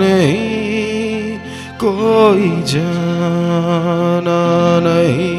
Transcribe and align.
नहीं 0.00 1.36
कोई 1.82 2.48
जाना 2.72 4.38
नहीं। 4.86 5.36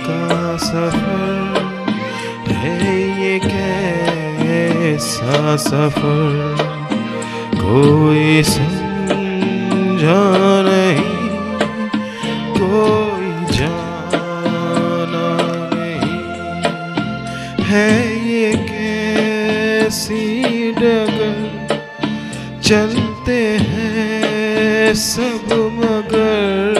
का 0.06 0.24
सफ़र 0.68 1.23
कैसा 5.24 5.56
सफ़र 5.56 6.56
कोई 7.54 8.42
समझा 8.42 10.24
नहीं, 10.66 11.28
कोई 12.58 13.28
जाना 13.56 15.28
नहीं। 15.72 16.10
है 17.64 17.88
ये 18.28 18.50
कैसी 18.68 20.20
डगर? 20.72 21.38
चलते 22.62 23.38
हैं 23.70 24.94
सब 24.94 25.48
मगर, 25.78 26.74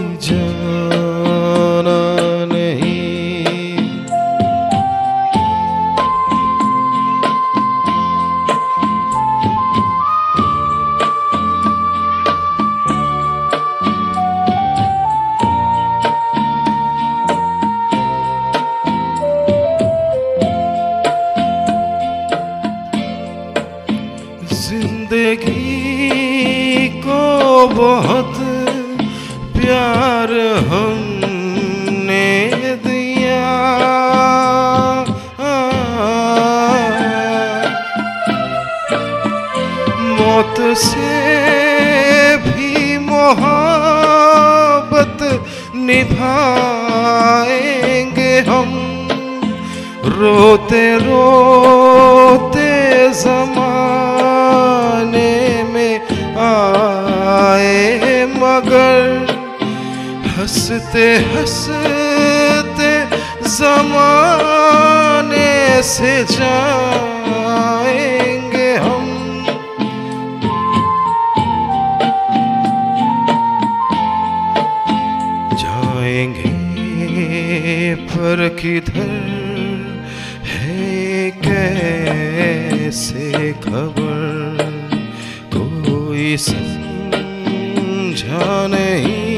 ज़िंदगी 25.10 26.88
को 27.02 27.22
बहुत 27.68 28.34
प्यार 29.56 30.30
हमने 30.68 32.28
दिया। 32.84 33.48
मौत 40.20 40.56
से 40.78 41.16
भी 42.46 42.70
मोहब्बत 43.08 43.98
निभाएँगे 45.88 46.34
हम। 48.50 48.70
रोते 50.20 50.84
रोते 50.98 51.99
हँसते 60.70 61.06
हँसते 61.34 62.90
जमाने 63.42 65.50
से 65.82 66.12
जाएँगे 66.30 68.70
हम। 68.76 69.06
जाएँगे, 75.58 76.54
पर 77.94 78.48
किधर 78.60 79.10
है, 80.46 81.30
कैसे 81.46 83.28
खबर? 83.66 84.62
कोई 85.54 86.28
समझा 86.36 88.44
नहीं। 88.66 89.29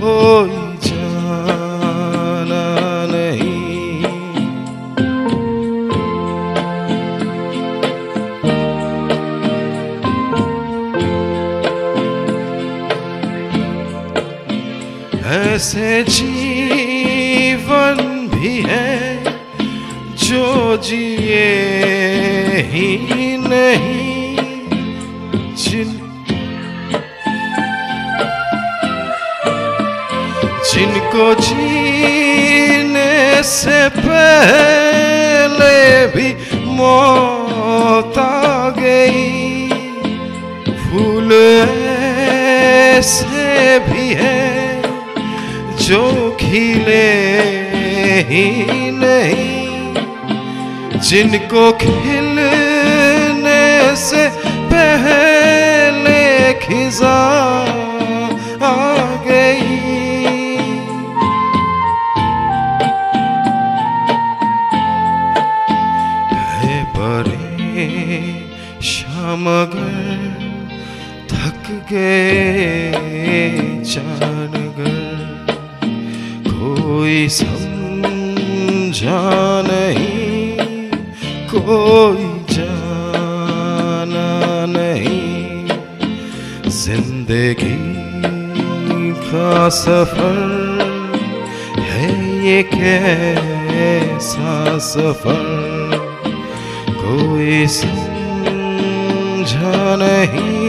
कोई 0.00 0.56
जाना 0.86 2.64
नहीं। 3.12 3.54
ऐसे 15.36 15.90
जीवन 16.08 17.96
भी 18.34 18.54
है 18.68 18.94
जो 20.24 20.46
जिए 20.76 21.46
ही 22.72 22.88
नहीं। 23.48 24.05
जिनको 30.76 31.26
जीने 31.34 33.12
से 33.42 33.76
पहले 33.88 35.76
भी 36.06 36.28
मौत 36.64 38.18
आ 38.18 38.68
गई। 38.78 39.68
फूल 40.82 41.30
से 43.02 43.78
भी 43.78 44.08
है 44.20 44.82
जो 45.86 46.02
खिले 46.40 47.08
ही 48.30 48.46
नहीं। 49.00 49.64
जिनको 51.00 51.64
खिलने 51.72 53.64
से 53.96 54.22
पहले 54.74 56.20
खिजा 56.66 57.16
थक 71.46 71.66
गए 71.90 72.90
जानगर 73.86 74.94
कोई 76.46 77.18
समझा 77.28 79.20
नहीं, 79.66 80.88
कोई 81.52 82.26
जाना 82.54 84.30
नहीं। 84.74 85.68
ज़िंदगी 86.78 87.78
का 89.22 89.52
सफ़र 89.78 90.38
है 91.80 92.08
ये 92.46 92.60
कैसा 92.74 94.54
सफ़र? 94.90 95.46
कोई 96.98 97.66
समझा 97.78 98.66
नहीं 100.02 100.65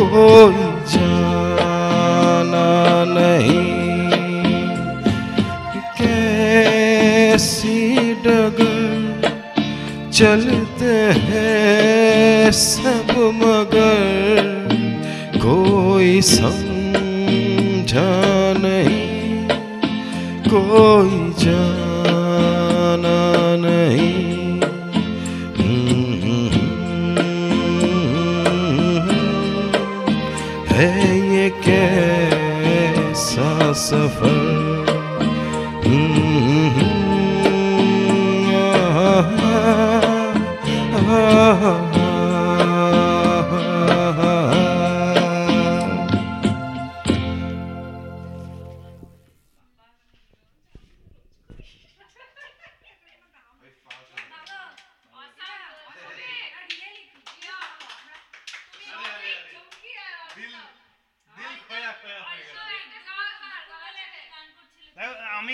कोई 0.00 0.64
जाना 0.92 2.68
नहीं? 3.08 3.64
कैसी 5.98 7.78
डगर 8.14 9.30
चलते 10.12 10.94
हैं 11.20 12.52
सब 12.52 13.12
मगर? 13.16 14.54
कोई 15.36 16.20
समझा 16.22 18.10
नहीं। 18.58 19.48
कोई 20.48 21.32
जाना 21.44 23.18
नहीं। 23.66 24.35
है 30.76 31.34
ये 31.34 31.50
कैसा 31.50 33.72
सफ़र? 33.72 34.55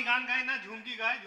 गान 0.02 0.25
गाए 0.26 0.43
ना 0.44 0.56
झूम 0.56 0.78
की 0.81 0.96
गाए 0.96 1.19